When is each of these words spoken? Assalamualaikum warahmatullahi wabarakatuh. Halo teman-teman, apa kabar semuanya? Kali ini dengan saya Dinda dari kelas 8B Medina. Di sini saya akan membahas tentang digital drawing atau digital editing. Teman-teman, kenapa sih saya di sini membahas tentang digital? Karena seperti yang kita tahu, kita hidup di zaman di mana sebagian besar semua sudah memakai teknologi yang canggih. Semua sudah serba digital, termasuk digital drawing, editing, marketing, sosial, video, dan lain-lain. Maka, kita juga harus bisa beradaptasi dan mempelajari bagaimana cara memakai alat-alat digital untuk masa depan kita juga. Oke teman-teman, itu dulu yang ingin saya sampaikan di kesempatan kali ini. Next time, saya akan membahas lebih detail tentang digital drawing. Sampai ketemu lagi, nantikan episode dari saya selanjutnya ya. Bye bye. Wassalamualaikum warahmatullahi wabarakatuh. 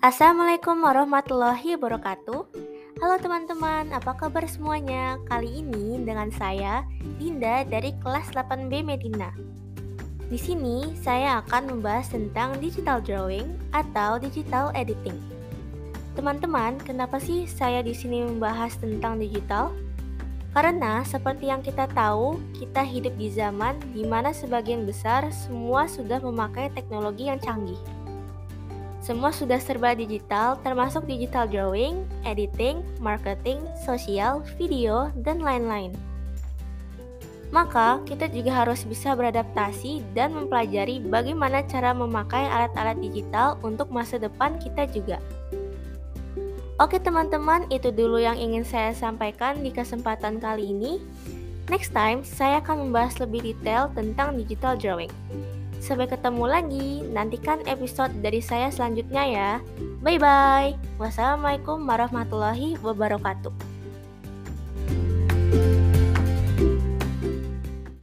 Assalamualaikum 0.00 0.80
warahmatullahi 0.80 1.76
wabarakatuh. 1.76 2.40
Halo 3.04 3.16
teman-teman, 3.20 3.92
apa 3.92 4.16
kabar 4.16 4.48
semuanya? 4.48 5.20
Kali 5.28 5.60
ini 5.60 6.00
dengan 6.00 6.32
saya 6.32 6.88
Dinda 7.20 7.68
dari 7.68 7.92
kelas 8.00 8.32
8B 8.32 8.80
Medina. 8.80 9.28
Di 10.32 10.40
sini 10.40 10.96
saya 10.96 11.44
akan 11.44 11.76
membahas 11.76 12.08
tentang 12.08 12.56
digital 12.64 13.04
drawing 13.04 13.52
atau 13.76 14.16
digital 14.16 14.72
editing. 14.72 15.20
Teman-teman, 16.16 16.80
kenapa 16.80 17.20
sih 17.20 17.44
saya 17.44 17.84
di 17.84 17.92
sini 17.92 18.24
membahas 18.24 18.80
tentang 18.80 19.20
digital? 19.20 19.68
Karena 20.56 21.04
seperti 21.04 21.52
yang 21.52 21.60
kita 21.60 21.84
tahu, 21.92 22.40
kita 22.56 22.88
hidup 22.88 23.12
di 23.20 23.28
zaman 23.36 23.76
di 23.92 24.08
mana 24.08 24.32
sebagian 24.32 24.88
besar 24.88 25.28
semua 25.28 25.84
sudah 25.84 26.24
memakai 26.24 26.72
teknologi 26.72 27.28
yang 27.28 27.36
canggih. 27.36 27.76
Semua 29.00 29.32
sudah 29.32 29.56
serba 29.56 29.96
digital, 29.96 30.60
termasuk 30.60 31.08
digital 31.08 31.48
drawing, 31.48 32.04
editing, 32.28 32.84
marketing, 33.00 33.64
sosial, 33.80 34.44
video, 34.60 35.08
dan 35.24 35.40
lain-lain. 35.40 35.96
Maka, 37.50 37.98
kita 38.06 38.30
juga 38.30 38.62
harus 38.62 38.86
bisa 38.86 39.16
beradaptasi 39.16 40.04
dan 40.14 40.36
mempelajari 40.36 41.02
bagaimana 41.02 41.66
cara 41.66 41.90
memakai 41.90 42.46
alat-alat 42.46 43.00
digital 43.02 43.58
untuk 43.66 43.90
masa 43.90 44.20
depan 44.22 44.54
kita 44.62 44.86
juga. 44.86 45.18
Oke 46.78 46.96
teman-teman, 46.96 47.66
itu 47.68 47.90
dulu 47.90 48.22
yang 48.22 48.38
ingin 48.38 48.64
saya 48.64 48.94
sampaikan 48.94 49.60
di 49.60 49.74
kesempatan 49.74 50.38
kali 50.38 50.70
ini. 50.70 51.02
Next 51.68 51.92
time, 51.92 52.22
saya 52.22 52.62
akan 52.62 52.88
membahas 52.88 53.18
lebih 53.20 53.52
detail 53.52 53.90
tentang 53.92 54.38
digital 54.38 54.78
drawing. 54.78 55.12
Sampai 55.80 56.12
ketemu 56.12 56.44
lagi, 56.44 57.00
nantikan 57.08 57.64
episode 57.64 58.12
dari 58.20 58.44
saya 58.44 58.68
selanjutnya 58.68 59.24
ya. 59.24 59.50
Bye 60.04 60.20
bye. 60.20 60.76
Wassalamualaikum 61.00 61.88
warahmatullahi 61.88 62.76
wabarakatuh. 62.84 63.69